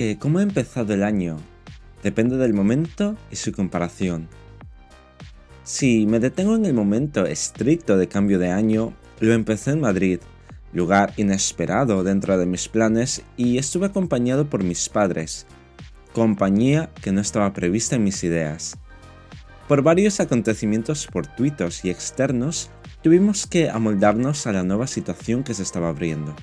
que 0.00 0.16
cómo 0.16 0.40
he 0.40 0.42
empezado 0.42 0.94
el 0.94 1.02
año 1.02 1.36
depende 2.02 2.38
del 2.38 2.54
momento 2.54 3.18
y 3.30 3.36
su 3.36 3.52
comparación. 3.52 4.28
Si 5.62 6.06
me 6.06 6.20
detengo 6.20 6.56
en 6.56 6.64
el 6.64 6.72
momento 6.72 7.26
estricto 7.26 7.98
de 7.98 8.08
cambio 8.08 8.38
de 8.38 8.50
año, 8.50 8.94
lo 9.18 9.34
empecé 9.34 9.72
en 9.72 9.82
Madrid, 9.82 10.20
lugar 10.72 11.12
inesperado 11.18 12.02
dentro 12.02 12.38
de 12.38 12.46
mis 12.46 12.66
planes 12.66 13.20
y 13.36 13.58
estuve 13.58 13.88
acompañado 13.88 14.48
por 14.48 14.64
mis 14.64 14.88
padres, 14.88 15.46
compañía 16.14 16.88
que 17.02 17.12
no 17.12 17.20
estaba 17.20 17.52
prevista 17.52 17.96
en 17.96 18.04
mis 18.04 18.24
ideas. 18.24 18.78
Por 19.68 19.82
varios 19.82 20.18
acontecimientos 20.18 21.08
fortuitos 21.08 21.84
y 21.84 21.90
externos, 21.90 22.70
tuvimos 23.02 23.46
que 23.46 23.68
amoldarnos 23.68 24.46
a 24.46 24.52
la 24.52 24.62
nueva 24.62 24.86
situación 24.86 25.44
que 25.44 25.52
se 25.52 25.62
estaba 25.62 25.90
abriendo. 25.90 26.34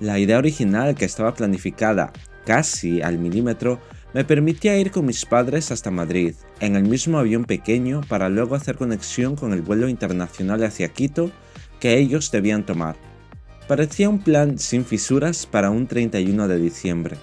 La 0.00 0.18
idea 0.18 0.38
original 0.38 0.94
que 0.94 1.04
estaba 1.04 1.34
planificada 1.34 2.12
casi 2.44 3.00
al 3.00 3.18
milímetro 3.18 3.80
me 4.12 4.24
permitía 4.24 4.78
ir 4.78 4.90
con 4.90 5.06
mis 5.06 5.24
padres 5.24 5.70
hasta 5.70 5.90
Madrid, 5.90 6.34
en 6.60 6.76
el 6.76 6.84
mismo 6.84 7.18
avión 7.18 7.44
pequeño 7.44 8.00
para 8.08 8.28
luego 8.28 8.54
hacer 8.54 8.76
conexión 8.76 9.34
con 9.34 9.52
el 9.52 9.62
vuelo 9.62 9.88
internacional 9.88 10.62
hacia 10.62 10.88
Quito 10.88 11.30
que 11.80 11.98
ellos 11.98 12.30
debían 12.30 12.64
tomar. 12.64 12.96
Parecía 13.66 14.08
un 14.08 14.20
plan 14.20 14.58
sin 14.58 14.84
fisuras 14.84 15.46
para 15.46 15.70
un 15.70 15.86
31 15.86 16.48
de 16.48 16.58
diciembre. 16.58 17.16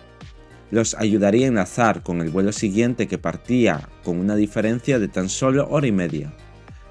Los 0.69 0.95
ayudaría 0.95 1.45
a 1.45 1.49
enlazar 1.49 2.03
con 2.03 2.21
el 2.21 2.29
vuelo 2.29 2.51
siguiente 2.51 3.07
que 3.07 3.17
partía 3.17 3.89
con 4.03 4.17
una 4.19 4.35
diferencia 4.35 4.99
de 4.99 5.07
tan 5.07 5.29
solo 5.29 5.67
hora 5.69 5.87
y 5.87 5.91
media. 5.91 6.33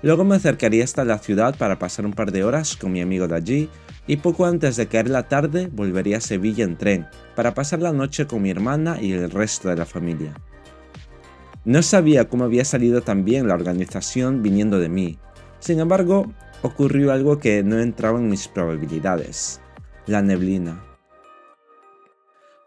Luego 0.02 0.24
me 0.24 0.36
acercaría 0.36 0.84
hasta 0.84 1.04
la 1.04 1.18
ciudad 1.18 1.56
para 1.58 1.78
pasar 1.78 2.06
un 2.06 2.12
par 2.12 2.32
de 2.32 2.42
horas 2.42 2.76
con 2.76 2.92
mi 2.92 3.02
amigo 3.02 3.28
de 3.28 3.36
allí 3.36 3.68
y 4.06 4.16
poco 4.16 4.46
antes 4.46 4.76
de 4.76 4.86
caer 4.86 5.10
la 5.10 5.28
tarde 5.28 5.68
volvería 5.70 6.16
a 6.16 6.22
Sevilla 6.22 6.64
en 6.64 6.76
tren 6.76 7.06
para 7.36 7.52
pasar 7.54 7.80
la 7.80 7.92
noche 7.92 8.26
con 8.26 8.42
mi 8.42 8.50
hermana 8.50 9.00
y 9.00 9.12
el 9.12 9.30
resto 9.30 9.68
de 9.68 9.76
la 9.76 9.84
familia. 9.84 10.34
No 11.64 11.82
sabía 11.82 12.28
cómo 12.28 12.44
había 12.44 12.64
salido 12.64 13.02
tan 13.02 13.24
bien 13.26 13.46
la 13.46 13.54
organización 13.54 14.42
viniendo 14.42 14.78
de 14.78 14.88
mí. 14.88 15.18
Sin 15.58 15.78
embargo, 15.78 16.32
ocurrió 16.62 17.12
algo 17.12 17.38
que 17.38 17.62
no 17.62 17.78
entraba 17.78 18.18
en 18.18 18.30
mis 18.30 18.48
probabilidades. 18.48 19.60
La 20.06 20.22
neblina. 20.22 20.82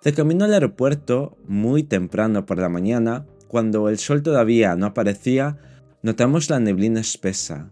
De 0.03 0.13
camino 0.13 0.45
al 0.45 0.53
aeropuerto, 0.53 1.37
muy 1.47 1.81
temprano 1.81 2.45
por 2.45 2.59
la 2.59 2.69
mañana, 2.69 3.25
cuando 3.47 3.89
el 3.89 3.97
sol 3.97 4.21
todavía 4.21 4.75
no 4.75 4.85
aparecía, 4.85 5.57
Notamos 6.03 6.49
la 6.49 6.59
neblina 6.59 6.99
espesa. 6.99 7.71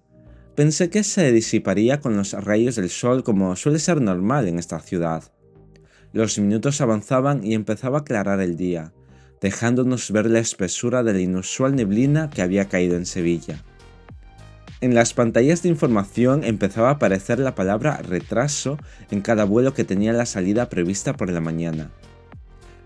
Pensé 0.55 0.89
que 0.89 1.03
se 1.03 1.33
disiparía 1.33 1.99
con 1.99 2.15
los 2.15 2.31
rayos 2.31 2.77
del 2.77 2.89
sol 2.89 3.25
como 3.25 3.57
suele 3.57 3.77
ser 3.77 3.99
normal 3.99 4.47
en 4.47 4.57
esta 4.57 4.79
ciudad. 4.79 5.25
Los 6.13 6.39
minutos 6.39 6.79
avanzaban 6.79 7.43
y 7.43 7.55
empezaba 7.55 7.97
a 7.97 8.01
aclarar 8.01 8.39
el 8.39 8.55
día, 8.55 8.93
dejándonos 9.41 10.11
ver 10.11 10.27
la 10.27 10.39
espesura 10.39 11.03
de 11.03 11.11
la 11.11 11.19
inusual 11.19 11.75
neblina 11.75 12.29
que 12.29 12.41
había 12.41 12.69
caído 12.69 12.95
en 12.95 13.05
Sevilla. 13.05 13.65
En 14.79 14.95
las 14.95 15.13
pantallas 15.13 15.61
de 15.61 15.67
información 15.67 16.45
empezaba 16.45 16.87
a 16.87 16.93
aparecer 16.93 17.37
la 17.37 17.53
palabra 17.53 17.97
retraso 17.97 18.77
en 19.09 19.19
cada 19.19 19.43
vuelo 19.43 19.73
que 19.73 19.83
tenía 19.83 20.13
la 20.13 20.25
salida 20.25 20.69
prevista 20.69 21.17
por 21.17 21.29
la 21.29 21.41
mañana. 21.41 21.91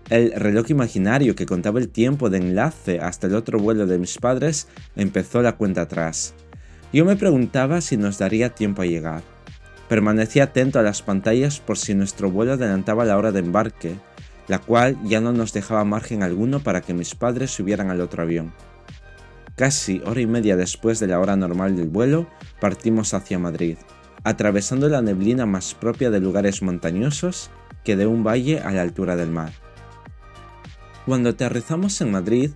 El 0.08 0.30
reloj 0.32 0.70
imaginario 0.70 1.34
que 1.34 1.46
contaba 1.46 1.80
el 1.80 1.88
tiempo 1.88 2.30
de 2.30 2.38
enlace 2.38 3.00
hasta 3.00 3.26
el 3.26 3.34
otro 3.34 3.58
vuelo 3.58 3.86
de 3.86 3.98
mis 3.98 4.18
padres 4.18 4.68
empezó 4.94 5.42
la 5.42 5.56
cuenta 5.56 5.82
atrás. 5.82 6.34
Yo 6.92 7.04
me 7.04 7.16
preguntaba 7.16 7.80
si 7.80 7.96
nos 7.96 8.16
daría 8.18 8.54
tiempo 8.54 8.82
a 8.82 8.86
llegar. 8.86 9.22
Permanecía 9.88 10.44
atento 10.44 10.78
a 10.78 10.82
las 10.82 11.02
pantallas 11.02 11.58
por 11.58 11.76
si 11.76 11.94
nuestro 11.94 12.30
vuelo 12.30 12.52
adelantaba 12.52 13.04
la 13.04 13.18
hora 13.18 13.32
de 13.32 13.40
embarque, 13.40 13.96
la 14.46 14.60
cual 14.60 14.96
ya 15.04 15.20
no 15.20 15.32
nos 15.32 15.52
dejaba 15.52 15.84
margen 15.84 16.22
alguno 16.22 16.60
para 16.60 16.82
que 16.82 16.94
mis 16.94 17.16
padres 17.16 17.50
subieran 17.50 17.90
al 17.90 18.00
otro 18.00 18.22
avión. 18.22 18.52
Casi 19.56 20.00
hora 20.06 20.20
y 20.20 20.26
media 20.26 20.56
después 20.56 21.00
de 21.00 21.08
la 21.08 21.18
hora 21.18 21.34
normal 21.34 21.74
del 21.74 21.88
vuelo, 21.88 22.28
partimos 22.60 23.12
hacia 23.12 23.40
Madrid, 23.40 23.76
atravesando 24.22 24.88
la 24.88 25.02
neblina 25.02 25.46
más 25.46 25.74
propia 25.74 26.10
de 26.10 26.20
lugares 26.20 26.62
montañosos 26.62 27.50
que 27.82 27.96
de 27.96 28.06
un 28.06 28.22
valle 28.22 28.60
a 28.60 28.70
la 28.70 28.82
altura 28.82 29.16
del 29.16 29.30
mar. 29.30 29.65
Cuando 31.06 31.30
aterrizamos 31.30 32.00
en 32.00 32.10
Madrid, 32.10 32.50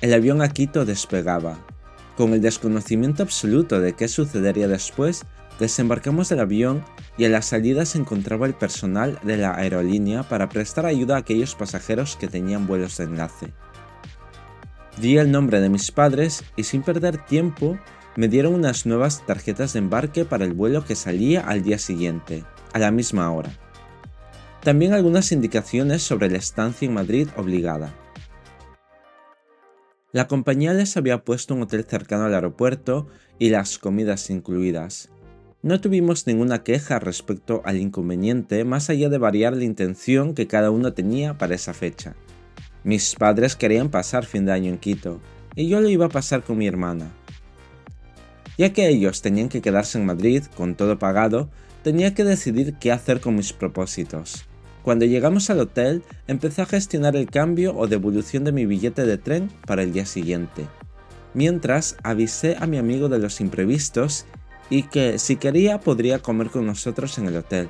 el 0.00 0.14
avión 0.14 0.40
a 0.40 0.48
Quito 0.48 0.84
despegaba. 0.84 1.58
Con 2.16 2.32
el 2.32 2.40
desconocimiento 2.40 3.24
absoluto 3.24 3.80
de 3.80 3.94
qué 3.94 4.06
sucedería 4.06 4.68
después, 4.68 5.24
desembarcamos 5.58 6.28
del 6.28 6.38
avión 6.38 6.84
y 7.16 7.24
a 7.24 7.28
la 7.28 7.42
salida 7.42 7.84
se 7.84 7.98
encontraba 7.98 8.46
el 8.46 8.54
personal 8.54 9.18
de 9.24 9.36
la 9.36 9.56
aerolínea 9.56 10.22
para 10.22 10.48
prestar 10.48 10.86
ayuda 10.86 11.16
a 11.16 11.18
aquellos 11.18 11.56
pasajeros 11.56 12.14
que 12.14 12.28
tenían 12.28 12.68
vuelos 12.68 12.96
de 12.98 13.04
enlace. 13.04 13.52
Di 15.00 15.18
el 15.18 15.32
nombre 15.32 15.60
de 15.60 15.68
mis 15.68 15.90
padres 15.90 16.44
y 16.54 16.62
sin 16.62 16.82
perder 16.82 17.24
tiempo 17.24 17.78
me 18.14 18.28
dieron 18.28 18.54
unas 18.54 18.86
nuevas 18.86 19.26
tarjetas 19.26 19.72
de 19.72 19.80
embarque 19.80 20.24
para 20.24 20.44
el 20.44 20.52
vuelo 20.52 20.84
que 20.84 20.94
salía 20.94 21.40
al 21.40 21.62
día 21.62 21.78
siguiente, 21.78 22.44
a 22.72 22.78
la 22.78 22.92
misma 22.92 23.28
hora. 23.32 23.50
También 24.68 24.92
algunas 24.92 25.32
indicaciones 25.32 26.02
sobre 26.02 26.28
la 26.28 26.36
estancia 26.36 26.84
en 26.84 26.92
Madrid 26.92 27.28
obligada. 27.38 27.94
La 30.12 30.28
compañía 30.28 30.74
les 30.74 30.94
había 30.98 31.24
puesto 31.24 31.54
un 31.54 31.62
hotel 31.62 31.84
cercano 31.84 32.24
al 32.26 32.34
aeropuerto 32.34 33.06
y 33.38 33.48
las 33.48 33.78
comidas 33.78 34.28
incluidas. 34.28 35.08
No 35.62 35.80
tuvimos 35.80 36.26
ninguna 36.26 36.64
queja 36.64 36.98
respecto 36.98 37.62
al 37.64 37.78
inconveniente 37.78 38.62
más 38.66 38.90
allá 38.90 39.08
de 39.08 39.16
variar 39.16 39.56
la 39.56 39.64
intención 39.64 40.34
que 40.34 40.46
cada 40.46 40.70
uno 40.70 40.92
tenía 40.92 41.38
para 41.38 41.54
esa 41.54 41.72
fecha. 41.72 42.14
Mis 42.84 43.14
padres 43.14 43.56
querían 43.56 43.88
pasar 43.88 44.26
fin 44.26 44.44
de 44.44 44.52
año 44.52 44.68
en 44.68 44.76
Quito 44.76 45.18
y 45.56 45.66
yo 45.68 45.80
lo 45.80 45.88
iba 45.88 46.04
a 46.04 46.10
pasar 46.10 46.42
con 46.42 46.58
mi 46.58 46.66
hermana. 46.66 47.10
Ya 48.58 48.74
que 48.74 48.86
ellos 48.86 49.22
tenían 49.22 49.48
que 49.48 49.62
quedarse 49.62 49.96
en 49.96 50.04
Madrid 50.04 50.44
con 50.58 50.74
todo 50.74 50.98
pagado, 50.98 51.48
tenía 51.82 52.12
que 52.12 52.24
decidir 52.24 52.74
qué 52.74 52.92
hacer 52.92 53.22
con 53.22 53.34
mis 53.34 53.54
propósitos. 53.54 54.47
Cuando 54.88 55.04
llegamos 55.04 55.50
al 55.50 55.60
hotel, 55.60 56.02
empecé 56.28 56.62
a 56.62 56.64
gestionar 56.64 57.14
el 57.14 57.28
cambio 57.28 57.76
o 57.76 57.86
devolución 57.86 58.44
de 58.44 58.52
mi 58.52 58.64
billete 58.64 59.04
de 59.04 59.18
tren 59.18 59.50
para 59.66 59.82
el 59.82 59.92
día 59.92 60.06
siguiente. 60.06 60.64
Mientras 61.34 61.98
avisé 62.02 62.56
a 62.58 62.66
mi 62.66 62.78
amigo 62.78 63.10
de 63.10 63.18
los 63.18 63.42
imprevistos 63.42 64.24
y 64.70 64.84
que 64.84 65.18
si 65.18 65.36
quería 65.36 65.78
podría 65.78 66.20
comer 66.20 66.48
con 66.48 66.64
nosotros 66.64 67.18
en 67.18 67.26
el 67.26 67.36
hotel. 67.36 67.68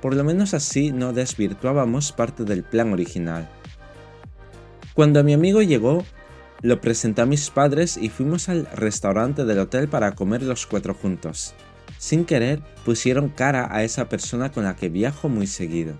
Por 0.00 0.14
lo 0.14 0.22
menos 0.22 0.54
así 0.54 0.92
no 0.92 1.12
desvirtuábamos 1.12 2.12
parte 2.12 2.44
del 2.44 2.62
plan 2.62 2.92
original. 2.92 3.48
Cuando 4.94 5.24
mi 5.24 5.32
amigo 5.32 5.60
llegó, 5.60 6.04
lo 6.62 6.80
presenté 6.80 7.22
a 7.22 7.26
mis 7.26 7.50
padres 7.50 7.96
y 7.96 8.10
fuimos 8.10 8.48
al 8.48 8.66
restaurante 8.66 9.44
del 9.44 9.58
hotel 9.58 9.88
para 9.88 10.14
comer 10.14 10.44
los 10.44 10.66
cuatro 10.66 10.94
juntos. 10.94 11.52
Sin 11.98 12.24
querer, 12.24 12.60
pusieron 12.84 13.28
cara 13.28 13.66
a 13.72 13.82
esa 13.82 14.08
persona 14.08 14.52
con 14.52 14.62
la 14.62 14.76
que 14.76 14.88
viajo 14.88 15.28
muy 15.28 15.48
seguido. 15.48 15.96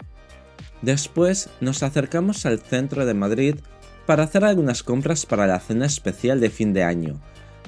Después 0.84 1.49
nos 1.62 1.83
acercamos 1.83 2.45
al 2.45 2.59
centro 2.59 3.06
de 3.06 3.15
Madrid 3.15 3.56
para 4.05 4.25
hacer 4.25 4.45
algunas 4.45 4.83
compras 4.83 5.25
para 5.25 5.47
la 5.47 5.59
cena 5.59 5.87
especial 5.87 6.41
de 6.41 6.50
fin 6.50 6.75
de 6.75 6.83
año 6.83 7.22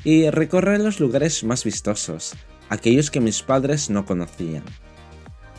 y 0.05 0.29
recorrer 0.29 0.83
los 0.83 1.01
lugares 1.01 1.43
más 1.43 1.65
vistosos, 1.65 2.35
aquellos 2.69 3.11
que 3.11 3.21
mis 3.21 3.43
padres 3.43 3.89
no 3.89 4.05
conocían. 4.05 4.65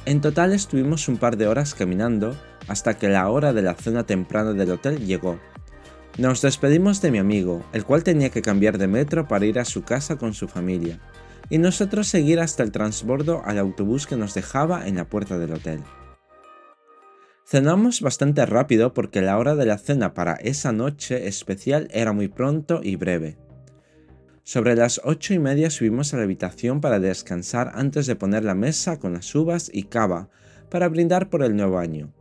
En 0.05 0.21
total 0.21 0.53
estuvimos 0.53 1.07
un 1.07 1.17
par 1.17 1.35
de 1.35 1.47
horas 1.47 1.73
caminando 1.73 2.37
hasta 2.67 2.95
que 2.95 3.09
la 3.09 3.27
hora 3.27 3.53
de 3.53 3.63
la 3.63 3.73
cena 3.73 4.05
temprana 4.05 4.53
del 4.53 4.69
hotel 4.69 5.03
llegó. 5.07 5.39
Nos 6.19 6.43
despedimos 6.43 7.01
de 7.01 7.09
mi 7.09 7.17
amigo, 7.17 7.65
el 7.73 7.85
cual 7.85 8.03
tenía 8.03 8.29
que 8.29 8.43
cambiar 8.43 8.77
de 8.77 8.87
metro 8.87 9.27
para 9.27 9.47
ir 9.47 9.57
a 9.57 9.65
su 9.65 9.81
casa 9.81 10.17
con 10.17 10.35
su 10.35 10.47
familia, 10.47 10.99
y 11.49 11.57
nosotros 11.57 12.07
seguir 12.07 12.39
hasta 12.39 12.61
el 12.61 12.71
transbordo 12.71 13.41
al 13.45 13.57
autobús 13.57 14.05
que 14.05 14.15
nos 14.15 14.35
dejaba 14.35 14.87
en 14.87 14.97
la 14.97 15.05
puerta 15.05 15.39
del 15.39 15.53
hotel. 15.53 15.81
Cenamos 17.49 18.01
bastante 18.01 18.45
rápido 18.45 18.93
porque 18.93 19.21
la 19.21 19.37
hora 19.37 19.55
de 19.55 19.65
la 19.65 19.77
cena 19.77 20.13
para 20.13 20.33
esa 20.33 20.73
noche 20.73 21.29
especial 21.29 21.87
era 21.93 22.11
muy 22.11 22.27
pronto 22.27 22.81
y 22.83 22.97
breve. 22.97 23.37
Sobre 24.43 24.75
las 24.75 24.99
ocho 25.05 25.33
y 25.33 25.39
media 25.39 25.69
subimos 25.69 26.13
a 26.13 26.17
la 26.17 26.23
habitación 26.23 26.81
para 26.81 26.99
descansar 26.99 27.71
antes 27.73 28.05
de 28.05 28.17
poner 28.17 28.43
la 28.43 28.53
mesa 28.53 28.99
con 28.99 29.13
las 29.13 29.33
uvas 29.33 29.71
y 29.73 29.83
cava 29.83 30.27
para 30.69 30.89
brindar 30.89 31.29
por 31.29 31.41
el 31.41 31.55
nuevo 31.55 31.77
año. 31.77 32.13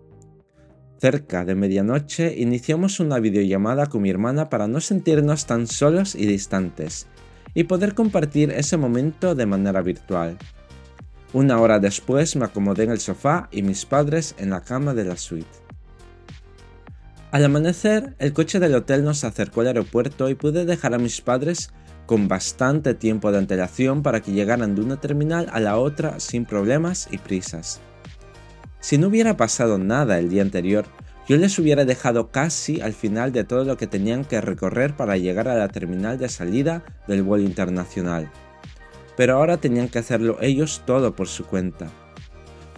Cerca 1.00 1.44
de 1.44 1.56
medianoche 1.56 2.36
iniciamos 2.38 3.00
una 3.00 3.18
videollamada 3.18 3.86
con 3.86 4.02
mi 4.02 4.10
hermana 4.10 4.48
para 4.48 4.68
no 4.68 4.80
sentirnos 4.80 5.46
tan 5.46 5.66
solos 5.66 6.14
y 6.14 6.24
distantes 6.26 7.08
y 7.52 7.64
poder 7.64 7.94
compartir 7.94 8.52
ese 8.52 8.76
momento 8.76 9.34
de 9.34 9.46
manera 9.46 9.82
virtual. 9.82 10.38
Una 11.32 11.60
hora 11.60 11.78
después 11.78 12.36
me 12.36 12.44
acomodé 12.44 12.84
en 12.84 12.90
el 12.90 13.00
sofá 13.00 13.48
y 13.50 13.62
mis 13.62 13.84
padres 13.84 14.34
en 14.38 14.50
la 14.50 14.62
cama 14.62 14.94
de 14.94 15.04
la 15.04 15.16
suite. 15.16 15.48
Al 17.32 17.44
amanecer, 17.44 18.14
el 18.18 18.32
coche 18.32 18.60
del 18.60 18.74
hotel 18.74 19.04
nos 19.04 19.24
acercó 19.24 19.60
al 19.60 19.66
aeropuerto 19.66 20.28
y 20.28 20.34
pude 20.34 20.64
dejar 20.64 20.94
a 20.94 20.98
mis 20.98 21.20
padres 21.20 21.70
con 22.06 22.28
bastante 22.28 22.94
tiempo 22.94 23.32
de 23.32 23.38
antelación 23.38 24.02
para 24.02 24.20
que 24.20 24.32
llegaran 24.32 24.74
de 24.74 24.80
una 24.80 25.00
terminal 25.00 25.48
a 25.52 25.60
la 25.60 25.76
otra 25.76 26.20
sin 26.20 26.44
problemas 26.44 27.08
y 27.10 27.18
prisas. 27.18 27.80
Si 28.80 28.96
no 28.96 29.08
hubiera 29.08 29.36
pasado 29.36 29.78
nada 29.78 30.18
el 30.18 30.30
día 30.30 30.42
anterior, 30.42 30.86
yo 31.28 31.36
les 31.36 31.58
hubiera 31.58 31.84
dejado 31.84 32.30
casi 32.30 32.80
al 32.80 32.92
final 32.92 33.32
de 33.32 33.42
todo 33.42 33.64
lo 33.64 33.76
que 33.76 33.88
tenían 33.88 34.24
que 34.24 34.40
recorrer 34.40 34.94
para 34.94 35.16
llegar 35.16 35.48
a 35.48 35.56
la 35.56 35.68
terminal 35.68 36.18
de 36.18 36.28
salida 36.28 36.84
del 37.08 37.24
vuelo 37.24 37.44
internacional. 37.44 38.30
Pero 39.16 39.36
ahora 39.36 39.56
tenían 39.56 39.88
que 39.88 39.98
hacerlo 39.98 40.38
ellos 40.40 40.82
todo 40.86 41.16
por 41.16 41.28
su 41.28 41.46
cuenta. 41.46 41.88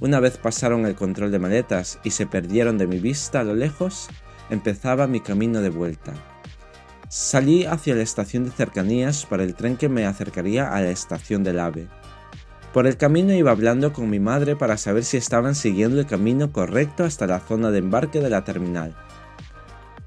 Una 0.00 0.20
vez 0.20 0.36
pasaron 0.36 0.86
el 0.86 0.94
control 0.94 1.32
de 1.32 1.40
maletas 1.40 1.98
y 2.04 2.10
se 2.10 2.26
perdieron 2.26 2.78
de 2.78 2.86
mi 2.86 3.00
vista 3.00 3.40
a 3.40 3.44
lo 3.44 3.54
lejos, 3.54 4.08
empezaba 4.48 5.08
mi 5.08 5.20
camino 5.20 5.60
de 5.60 5.70
vuelta. 5.70 6.12
Salí 7.08 7.64
hacia 7.64 7.94
la 7.94 8.02
estación 8.02 8.44
de 8.44 8.50
cercanías 8.50 9.26
para 9.26 9.42
el 9.42 9.54
tren 9.54 9.76
que 9.76 9.88
me 9.88 10.06
acercaría 10.06 10.72
a 10.72 10.80
la 10.80 10.90
estación 10.90 11.42
del 11.42 11.58
AVE. 11.58 11.88
Por 12.72 12.86
el 12.86 12.96
camino 12.96 13.32
iba 13.32 13.50
hablando 13.50 13.92
con 13.92 14.10
mi 14.10 14.20
madre 14.20 14.54
para 14.54 14.76
saber 14.76 15.04
si 15.04 15.16
estaban 15.16 15.54
siguiendo 15.54 15.98
el 15.98 16.06
camino 16.06 16.52
correcto 16.52 17.04
hasta 17.04 17.26
la 17.26 17.40
zona 17.40 17.70
de 17.70 17.78
embarque 17.78 18.20
de 18.20 18.30
la 18.30 18.44
terminal. 18.44 18.94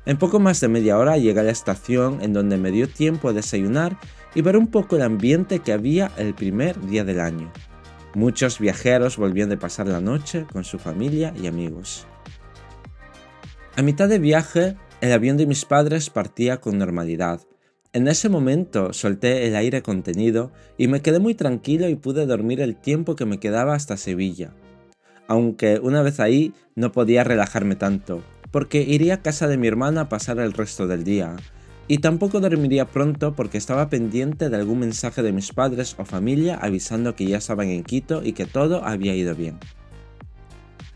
En 0.06 0.18
poco 0.18 0.40
más 0.40 0.62
de 0.62 0.68
media 0.68 0.98
hora 0.98 1.18
llegué 1.18 1.40
a 1.40 1.44
la 1.44 1.52
estación 1.52 2.20
en 2.22 2.34
donde 2.34 2.58
me 2.58 2.72
dio 2.72 2.88
tiempo 2.88 3.30
a 3.30 3.34
desayunar 3.34 3.98
y 4.36 4.42
ver 4.42 4.58
un 4.58 4.68
poco 4.68 4.96
el 4.96 5.02
ambiente 5.02 5.60
que 5.60 5.74
había 5.74 6.12
el 6.18 6.34
primer 6.34 6.80
día 6.86 7.04
del 7.04 7.20
año. 7.20 7.52
Muchos 8.14 8.60
viajeros 8.60 9.18
volvían 9.18 9.50
de 9.50 9.58
pasar 9.58 9.88
la 9.88 10.02
noche 10.02 10.46
con 10.52 10.64
su 10.64 10.80
familia 10.80 11.34
y 11.42 11.48
amigos. 11.48 12.06
A 13.76 13.82
mitad 13.82 14.10
de 14.10 14.20
viaje, 14.20 14.76
el 15.00 15.14
avión 15.14 15.38
de 15.38 15.46
mis 15.46 15.66
padres 15.66 16.10
partía 16.10 16.60
con 16.60 16.78
normalidad, 16.78 17.42
en 17.94 18.08
ese 18.08 18.30
momento 18.30 18.94
solté 18.94 19.48
el 19.48 19.56
aire 19.58 19.82
contenido 19.82 20.54
y 20.78 20.88
me 20.88 21.02
quedé 21.02 21.20
muy 21.20 21.36
tranquilo 21.36 21.90
y 21.90 21.96
pude 21.96 22.26
dormir 22.26 22.62
el 22.62 22.78
tiempo 22.78 23.18
que 23.18 23.26
me 23.26 23.38
quedaba 23.38 23.76
hasta 23.76 23.98
Sevilla. 23.98 24.54
Aunque 25.28 25.78
una 25.84 26.02
vez 26.02 26.22
ahí 26.22 26.54
no 26.74 26.94
podía 26.94 27.26
relajarme 27.26 27.76
tanto, 27.76 28.24
porque 28.50 28.82
iría 28.82 29.16
a 29.16 29.22
casa 29.22 29.50
de 29.50 29.58
mi 29.58 29.68
hermana 29.68 30.02
a 30.02 30.10
pasar 30.10 30.40
el 30.40 30.54
resto 30.54 30.88
del 30.88 31.04
día, 31.04 31.36
y 31.92 31.98
tampoco 31.98 32.40
dormiría 32.40 32.88
pronto 32.88 33.34
porque 33.36 33.58
estaba 33.58 33.90
pendiente 33.90 34.50
de 34.50 34.56
algún 34.56 34.80
mensaje 34.80 35.22
de 35.24 35.34
mis 35.34 35.52
padres 35.52 35.94
o 35.98 36.06
familia 36.06 36.56
avisando 36.56 37.18
que 37.18 37.26
ya 37.26 37.40
estaban 37.40 37.68
en 37.68 37.84
Quito 37.84 38.24
y 38.24 38.32
que 38.32 38.46
todo 38.46 38.86
había 38.86 39.14
ido 39.14 39.36
bien. 39.36 39.60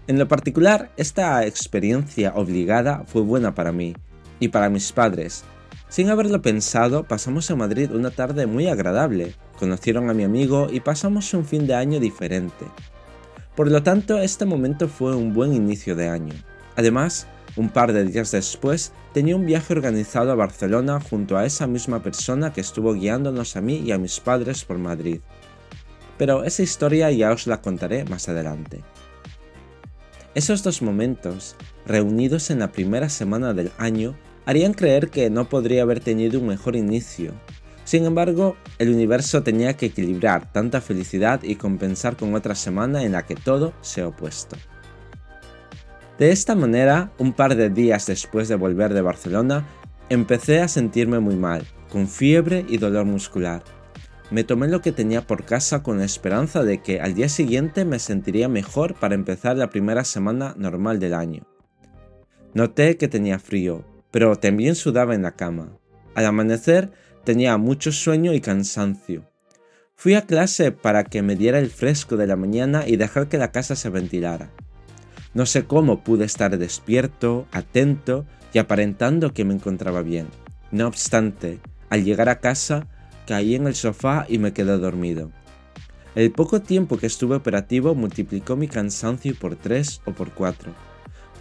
En 0.08 0.18
lo 0.18 0.30
particular, 0.30 0.94
esta 0.96 1.46
experiencia 1.46 2.32
obligada 2.34 3.04
fue 3.08 3.24
buena 3.24 3.54
para 3.54 3.74
mí 3.74 3.94
y 4.40 4.48
para 4.48 4.70
mis 4.70 4.94
padres, 4.94 5.44
sin 5.90 6.10
haberlo 6.10 6.42
pensado, 6.42 7.04
pasamos 7.04 7.50
en 7.50 7.58
Madrid 7.58 7.92
una 7.92 8.12
tarde 8.12 8.46
muy 8.46 8.68
agradable, 8.68 9.36
conocieron 9.60 10.10
a 10.10 10.14
mi 10.14 10.24
amigo 10.24 10.70
y 10.72 10.80
pasamos 10.80 11.34
un 11.34 11.44
fin 11.44 11.68
de 11.68 11.76
año 11.76 12.00
diferente. 12.00 12.68
Por 13.54 13.70
lo 13.70 13.84
tanto, 13.84 14.20
este 14.20 14.46
momento 14.46 14.88
fue 14.88 15.14
un 15.14 15.34
buen 15.34 15.54
inicio 15.54 15.94
de 15.98 16.08
año. 16.08 16.36
Además, 16.78 17.28
un 17.56 17.70
par 17.70 17.94
de 17.94 18.04
días 18.06 18.32
después 18.32 18.92
tenía 19.14 19.36
un 19.36 19.46
viaje 19.46 19.74
organizado 19.74 20.32
a 20.32 20.36
Barcelona 20.36 21.00
junto 21.00 21.38
a 21.38 21.46
esa 21.46 21.68
misma 21.68 22.04
persona 22.04 22.52
que 22.52 22.62
estuvo 22.62 22.94
guiándonos 22.94 23.56
a 23.56 23.62
mí 23.62 23.78
y 23.78 23.92
a 23.92 23.98
mis 23.98 24.20
padres 24.20 24.66
por 24.66 24.78
Madrid. 24.78 25.22
Pero 26.18 26.44
esa 26.44 26.64
historia 26.64 27.12
ya 27.12 27.32
os 27.32 27.48
la 27.48 27.62
contaré 27.62 28.06
más 28.06 28.30
adelante. 28.30 28.84
Esos 30.34 30.64
dos 30.64 30.82
momentos, 30.82 31.56
reunidos 31.86 32.50
en 32.50 32.60
la 32.60 32.72
primera 32.72 33.08
semana 33.10 33.54
del 33.54 33.72
año, 33.78 34.16
harían 34.46 34.74
creer 34.74 35.10
que 35.10 35.30
no 35.30 35.48
podría 35.48 35.84
haber 35.84 36.02
tenido 36.02 36.40
un 36.40 36.48
mejor 36.48 36.76
inicio. 36.76 37.34
Sin 37.86 38.06
embargo, 38.06 38.58
el 38.80 38.90
universo 38.90 39.44
tenía 39.44 39.78
que 39.78 39.88
equilibrar 39.88 40.52
tanta 40.52 40.82
felicidad 40.82 41.42
y 41.44 41.56
compensar 41.56 42.18
con 42.18 42.34
otra 42.34 42.56
semana 42.56 43.04
en 43.04 43.14
la 43.14 43.26
que 43.26 43.36
todo 43.36 43.74
se 43.82 44.04
opuesto. 44.04 44.58
De 46.18 46.32
esta 46.32 46.56
manera, 46.56 47.12
un 47.18 47.34
par 47.34 47.56
de 47.56 47.70
días 47.70 48.06
después 48.06 48.48
de 48.48 48.56
volver 48.56 48.94
de 48.94 49.02
Barcelona, 49.02 49.66
empecé 50.10 50.62
a 50.62 50.70
sentirme 50.70 51.20
muy 51.20 51.36
mal, 51.36 51.66
con 51.92 52.08
fiebre 52.08 52.66
y 52.70 52.78
dolor 52.78 53.06
muscular. 53.06 53.64
Me 54.32 54.46
tomé 54.46 54.70
lo 54.70 54.82
que 54.82 54.94
tenía 54.94 55.28
por 55.28 55.44
casa 55.44 55.84
con 55.84 56.00
la 56.00 56.06
esperanza 56.06 56.64
de 56.64 56.82
que 56.82 57.02
al 57.02 57.16
día 57.16 57.28
siguiente 57.28 57.84
me 57.84 58.00
sentiría 58.00 58.48
mejor 58.48 58.96
para 58.96 59.14
empezar 59.14 59.58
la 59.58 59.70
primera 59.70 60.06
semana 60.06 60.56
normal 60.58 61.00
del 61.00 61.14
año. 61.14 61.44
Noté 62.54 62.96
que 62.96 63.10
tenía 63.10 63.38
frío, 63.38 63.84
pero 64.10 64.38
también 64.38 64.76
sudaba 64.76 65.16
en 65.16 65.24
la 65.24 65.36
cama. 65.36 65.78
Al 66.16 66.26
amanecer 66.26 66.92
tenía 67.26 67.58
mucho 67.58 67.92
sueño 67.92 68.34
y 68.34 68.40
cansancio. 68.40 69.30
Fui 69.96 70.14
a 70.14 70.22
clase 70.22 70.72
para 70.72 71.04
que 71.04 71.22
me 71.22 71.36
diera 71.36 71.60
el 71.60 71.70
fresco 71.70 72.16
de 72.16 72.28
la 72.28 72.38
mañana 72.38 72.88
y 72.88 72.96
dejar 72.96 73.28
que 73.28 73.38
la 73.38 73.52
casa 73.52 73.76
se 73.76 73.90
ventilara. 73.90 74.50
No 75.36 75.46
sé 75.46 75.66
cómo 75.66 76.00
pude 76.00 76.24
estar 76.24 76.58
despierto, 76.58 77.46
atento 77.52 78.26
y 78.54 78.58
aparentando 78.58 79.34
que 79.34 79.44
me 79.44 79.54
encontraba 79.54 80.02
bien. 80.02 80.28
No 80.72 80.88
obstante, 80.88 81.60
al 81.90 82.06
llegar 82.06 82.30
a 82.30 82.40
casa, 82.40 82.88
caí 83.28 83.54
en 83.54 83.68
el 83.68 83.76
sofá 83.76 84.26
y 84.30 84.40
me 84.40 84.54
quedé 84.54 84.78
dormido. 84.78 85.32
El 86.16 86.32
poco 86.32 86.62
tiempo 86.62 86.98
que 86.98 87.08
estuve 87.08 87.36
operativo 87.36 87.96
multiplicó 87.96 88.56
mi 88.56 88.70
cansancio 88.70 89.36
por 89.38 89.58
tres 89.58 90.02
o 90.06 90.14
por 90.14 90.32
cuatro. 90.32 90.74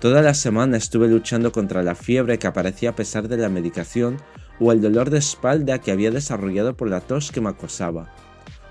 Toda 0.00 0.22
la 0.22 0.34
semana 0.34 0.76
estuve 0.76 1.06
luchando 1.06 1.52
contra 1.52 1.84
la 1.84 1.94
fiebre 1.94 2.40
que 2.40 2.48
aparecía 2.48 2.90
a 2.90 2.96
pesar 2.96 3.28
de 3.28 3.36
la 3.36 3.48
medicación 3.48 4.16
o 4.58 4.72
el 4.72 4.80
dolor 4.80 5.10
de 5.10 5.18
espalda 5.18 5.78
que 5.78 5.92
había 5.92 6.10
desarrollado 6.10 6.76
por 6.76 6.90
la 6.90 7.00
tos 7.00 7.30
que 7.30 7.40
me 7.40 7.50
acosaba. 7.50 8.12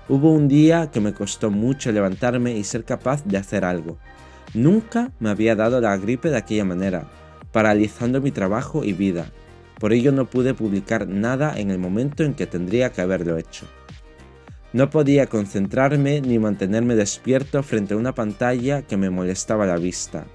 Hubo 0.06 0.30
un 0.30 0.48
día 0.48 0.90
que 0.90 1.00
me 1.00 1.14
costó 1.14 1.50
mucho 1.50 1.90
levantarme 1.92 2.58
y 2.58 2.64
ser 2.64 2.84
capaz 2.84 3.24
de 3.24 3.38
hacer 3.38 3.64
algo. 3.64 3.98
Nunca 4.54 5.10
me 5.18 5.30
había 5.30 5.56
dado 5.56 5.80
la 5.80 5.96
gripe 5.96 6.30
de 6.30 6.36
aquella 6.36 6.64
manera, 6.64 7.10
paralizando 7.50 8.20
mi 8.20 8.30
trabajo 8.30 8.84
y 8.84 8.92
vida. 8.92 9.26
Por 9.80 9.92
ello 9.92 10.12
no 10.12 10.26
pude 10.26 10.54
publicar 10.54 11.08
nada 11.08 11.58
en 11.58 11.72
el 11.72 11.78
momento 11.78 12.22
en 12.22 12.34
que 12.34 12.46
tendría 12.46 12.92
que 12.92 13.00
haberlo 13.00 13.36
hecho. 13.36 13.66
No 14.72 14.90
podía 14.90 15.26
concentrarme 15.26 16.20
ni 16.20 16.38
mantenerme 16.38 16.94
despierto 16.94 17.62
frente 17.64 17.94
a 17.94 17.96
una 17.96 18.14
pantalla 18.14 18.82
que 18.82 18.96
me 18.96 19.10
molestaba 19.10 19.66
la 19.66 19.76
vista. 19.76 20.26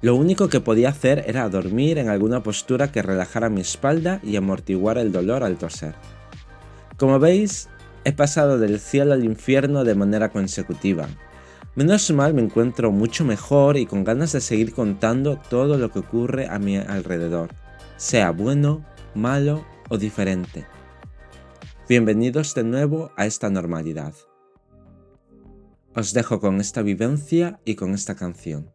Lo 0.00 0.14
único 0.14 0.48
que 0.48 0.60
podía 0.60 0.90
hacer 0.90 1.24
era 1.26 1.48
dormir 1.48 1.98
en 1.98 2.08
alguna 2.08 2.42
postura 2.42 2.92
que 2.92 3.02
relajara 3.02 3.48
mi 3.48 3.62
espalda 3.62 4.20
y 4.22 4.36
amortiguara 4.36 5.00
el 5.00 5.10
dolor 5.10 5.42
al 5.42 5.56
toser. 5.56 5.94
Como 6.96 7.18
veis, 7.18 7.68
he 8.04 8.12
pasado 8.12 8.58
del 8.58 8.78
cielo 8.78 9.14
al 9.14 9.24
infierno 9.24 9.82
de 9.82 9.94
manera 9.96 10.28
consecutiva. 10.28 11.08
Menos 11.76 12.10
mal 12.10 12.32
me 12.32 12.40
encuentro 12.40 12.90
mucho 12.90 13.22
mejor 13.26 13.76
y 13.76 13.84
con 13.84 14.02
ganas 14.02 14.32
de 14.32 14.40
seguir 14.40 14.72
contando 14.72 15.38
todo 15.50 15.76
lo 15.76 15.92
que 15.92 15.98
ocurre 15.98 16.48
a 16.48 16.58
mi 16.58 16.78
alrededor, 16.78 17.50
sea 17.98 18.30
bueno, 18.30 18.82
malo 19.14 19.62
o 19.90 19.98
diferente. 19.98 20.66
Bienvenidos 21.86 22.54
de 22.54 22.64
nuevo 22.64 23.10
a 23.14 23.26
esta 23.26 23.50
normalidad. 23.50 24.14
Os 25.94 26.14
dejo 26.14 26.40
con 26.40 26.62
esta 26.62 26.80
vivencia 26.80 27.60
y 27.66 27.74
con 27.74 27.92
esta 27.92 28.14
canción. 28.14 28.70